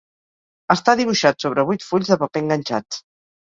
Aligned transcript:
Està 0.75 0.95
dibuixat 1.03 1.47
sobre 1.47 1.67
vuit 1.69 1.87
fulls 1.91 2.13
de 2.15 2.21
paper 2.25 2.45
enganxats. 2.49 3.05